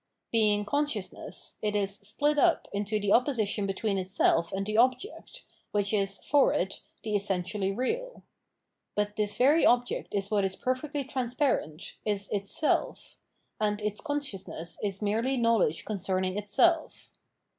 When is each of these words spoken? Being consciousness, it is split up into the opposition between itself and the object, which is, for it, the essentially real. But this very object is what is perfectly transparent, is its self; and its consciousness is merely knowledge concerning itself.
Being 0.31 0.65
consciousness, 0.65 1.59
it 1.61 1.75
is 1.75 1.95
split 1.95 2.39
up 2.39 2.67
into 2.73 2.99
the 2.99 3.11
opposition 3.11 3.67
between 3.67 3.99
itself 3.99 4.51
and 4.51 4.65
the 4.65 4.75
object, 4.75 5.45
which 5.73 5.93
is, 5.93 6.17
for 6.17 6.53
it, 6.53 6.81
the 7.03 7.15
essentially 7.15 7.71
real. 7.71 8.23
But 8.95 9.15
this 9.15 9.37
very 9.37 9.63
object 9.63 10.15
is 10.15 10.31
what 10.31 10.43
is 10.43 10.55
perfectly 10.55 11.03
transparent, 11.03 11.97
is 12.03 12.31
its 12.31 12.49
self; 12.51 13.19
and 13.59 13.79
its 13.79 14.01
consciousness 14.01 14.79
is 14.81 15.03
merely 15.03 15.37
knowledge 15.37 15.85
concerning 15.85 16.35
itself. 16.35 17.11